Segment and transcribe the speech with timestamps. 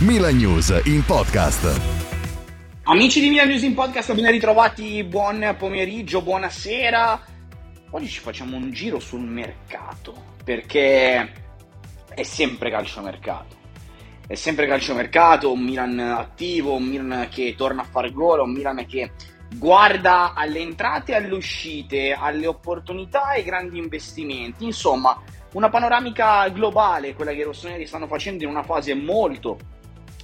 [0.00, 1.80] Milan News in podcast.
[2.82, 7.24] Amici di Milan News in Podcast, ben ritrovati, buon pomeriggio, buonasera.
[7.92, 11.32] Oggi ci facciamo un giro sul mercato, perché
[12.10, 13.56] è sempre calciomercato.
[14.26, 18.84] È sempre calciomercato, un Milan attivo, un Milan che torna a fare gol, un Milan
[18.84, 19.12] che
[19.54, 24.66] guarda alle entrate e alle uscite, alle opportunità e ai grandi investimenti.
[24.66, 25.18] Insomma,
[25.52, 29.56] una panoramica globale, quella che i rossoneri stanno facendo in una fase molto,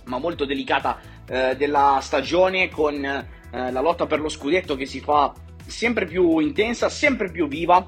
[0.04, 5.00] ma molto delicata eh, della stagione, con eh, la lotta per lo scudetto che si
[5.00, 5.32] fa
[5.66, 7.86] sempre più intensa, sempre più viva.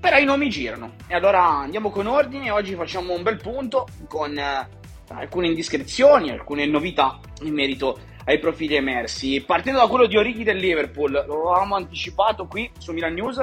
[0.00, 0.92] Però i nomi girano.
[1.08, 2.50] E allora andiamo con ordine.
[2.50, 4.68] Oggi facciamo un bel punto con eh,
[5.08, 9.42] alcune indiscrezioni, alcune novità in merito ai profili emersi.
[9.44, 13.42] Partendo da quello di Orighi del Liverpool, lo avevamo anticipato qui su Milan News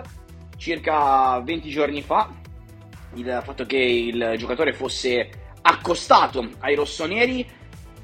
[0.58, 2.30] circa 20 giorni fa.
[3.16, 5.30] Il fatto che il giocatore fosse
[5.62, 7.48] accostato ai rossoneri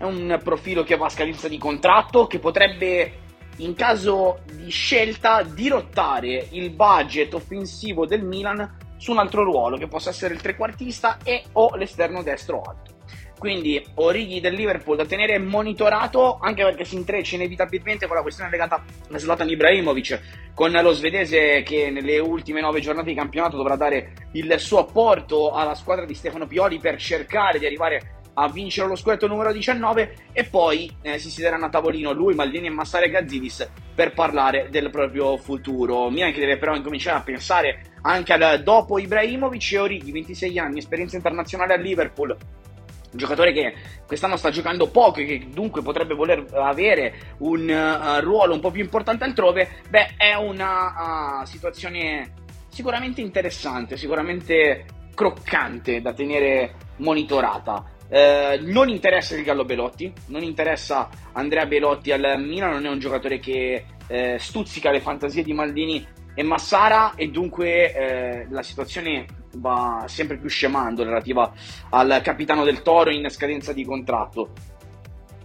[0.01, 3.19] è un profilo che va a scadenza di contratto, che potrebbe
[3.57, 9.87] in caso di scelta dirottare il budget offensivo del Milan su un altro ruolo che
[9.87, 12.95] possa essere il trequartista e o l'esterno destro alto.
[13.37, 18.49] Quindi Orighi del Liverpool da tenere monitorato anche perché si intreccia inevitabilmente con la questione
[18.49, 20.19] legata a Zlatan Ibrahimovic
[20.55, 25.51] con lo svedese che nelle ultime nove giornate di campionato dovrà dare il suo apporto
[25.51, 30.15] alla squadra di Stefano Pioli per cercare di arrivare a vincere lo scudetto numero 19
[30.31, 34.89] e poi eh, si siederanno a tavolino lui, Maldini e Massare Gazzidis per parlare del
[34.89, 36.09] proprio futuro.
[36.09, 40.79] Milan che deve però incominciare a pensare anche al dopo Ibrahimovic e Orighi, 26 anni,
[40.79, 43.73] esperienza internazionale a Liverpool, un giocatore che
[44.07, 48.71] quest'anno sta giocando poco e che dunque potrebbe voler avere un uh, ruolo un po'
[48.71, 52.33] più importante altrove, beh, è una uh, situazione
[52.69, 57.85] sicuramente interessante, sicuramente croccante da tenere monitorata.
[58.13, 62.99] Eh, non interessa il Gallo Belotti, non interessa Andrea Belotti al Milan, non è un
[62.99, 66.05] giocatore che eh, stuzzica le fantasie di Maldini
[66.35, 71.53] e Massara e dunque eh, la situazione va sempre più scemando relativa
[71.91, 74.49] al capitano del Toro in scadenza di contratto.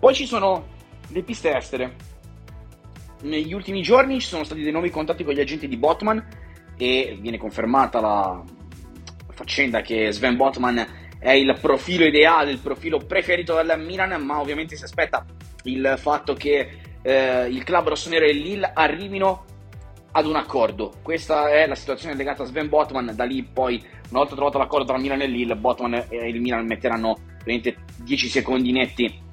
[0.00, 0.66] Poi ci sono
[1.10, 1.94] le piste estere.
[3.22, 6.24] Negli ultimi giorni ci sono stati dei nuovi contatti con gli agenti di Botman
[6.76, 8.42] e viene confermata la
[9.30, 14.76] faccenda che Sven Botman è il profilo ideale, il profilo preferito dal Milan, ma ovviamente
[14.76, 15.26] si aspetta
[15.64, 19.44] il fatto che eh, il club rossonero e Lille arrivino
[20.12, 20.92] ad un accordo.
[21.02, 24.86] Questa è la situazione legata a Sven Botman, da lì poi una volta trovato l'accordo
[24.86, 29.24] tra Milan e Lille, Botman e il Milan metteranno 10 secondi netti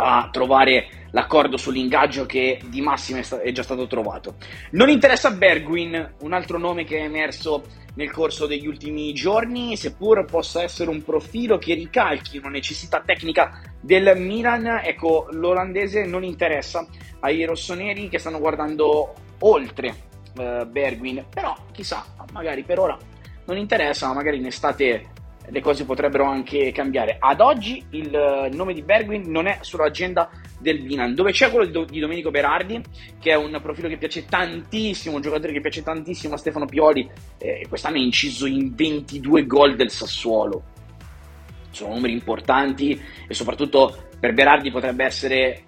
[0.00, 4.36] a trovare l'accordo sull'ingaggio che di massima è già stato trovato.
[4.72, 7.64] Non interessa Bergwin, un altro nome che è emerso
[7.94, 13.60] nel corso degli ultimi giorni, seppur possa essere un profilo che ricalchi una necessità tecnica
[13.80, 16.86] del Milan, ecco, l'olandese non interessa
[17.20, 19.94] ai rossoneri che stanno guardando oltre
[20.36, 22.96] uh, Bergwin, però chissà, magari per ora
[23.46, 25.16] non interessa, ma magari in estate
[25.50, 27.16] le cose potrebbero anche cambiare.
[27.18, 31.84] Ad oggi il eh, nome di Bergwin non è sull'agenda del Milan, dove c'è quello
[31.84, 32.82] di, Domenico Berardi,
[33.18, 37.08] che è un profilo che piace tantissimo, un giocatore che piace tantissimo a Stefano Pioli,
[37.38, 40.62] eh, quest'anno è inciso in 22 gol del Sassuolo.
[41.70, 45.62] Sono numeri importanti e soprattutto per Berardi potrebbe essere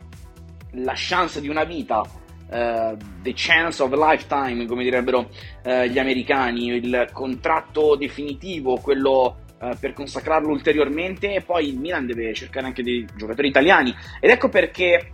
[0.72, 2.18] la chance di una vita
[2.50, 5.30] Uh, the chance of a lifetime, come direbbero
[5.62, 12.06] uh, gli americani, il contratto definitivo, quello uh, per consacrarlo ulteriormente e poi il Milan
[12.06, 15.12] deve cercare anche dei giocatori italiani ed ecco perché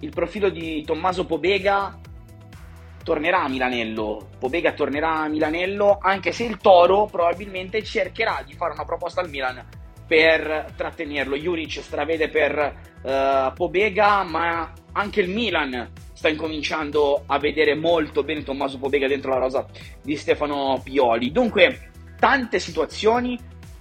[0.00, 1.98] il profilo di Tommaso Pobega
[3.02, 4.30] tornerà a Milanello.
[4.38, 9.30] Pobega tornerà a Milanello anche se il Toro probabilmente cercherà di fare una proposta al
[9.30, 9.64] Milan
[10.06, 11.36] per trattenerlo.
[11.36, 18.42] Juric stravede per uh, Pobega, ma anche il Milan sta incominciando a vedere molto bene
[18.42, 19.66] Tommaso Pobega dentro la rosa
[20.02, 21.30] di Stefano Pioli.
[21.30, 23.38] Dunque, tante situazioni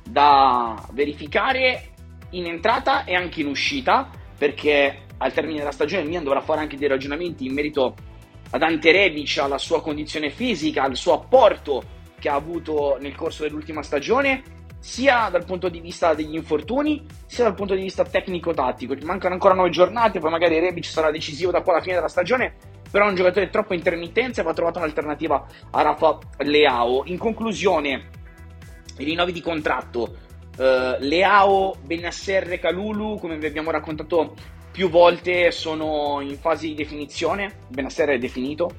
[0.07, 1.90] da verificare
[2.31, 6.62] in entrata e anche in uscita, perché al termine della stagione il Milan dovrà fare
[6.62, 7.96] anche dei ragionamenti in merito
[8.52, 11.84] ad Ante Rebic, alla sua condizione fisica, al suo apporto
[12.19, 14.44] che ha avuto nel corso dell'ultima stagione,
[14.80, 18.96] sia dal punto di vista degli infortuni, sia dal punto di vista tecnico-tattico.
[19.04, 22.54] Mancano ancora nove giornate, poi magari Rebic sarà decisivo da qua alla fine della stagione,
[22.92, 27.04] però è un giocatore troppo intermittenza e va trovata un'alternativa a Rafa Leao.
[27.06, 28.10] In conclusione,
[28.97, 30.01] i rinnovi di contratto,
[30.57, 34.33] uh, Leao, Benasser Calulu, come vi abbiamo raccontato
[34.71, 38.75] più volte, sono in fase di definizione, Benasser è definito,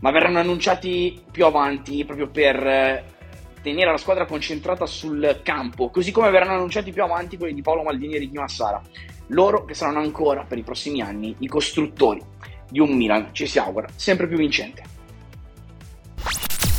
[0.00, 3.14] ma verranno annunciati più avanti proprio per
[3.62, 7.82] tenere la squadra concentrata sul campo, così come verranno annunciati più avanti quelli di Paolo
[7.82, 8.80] Maldini e Ricky Massara.
[9.30, 12.22] Loro che saranno ancora per i prossimi anni i costruttori
[12.68, 14.95] di un Milan, ci si augura, sempre più vincente.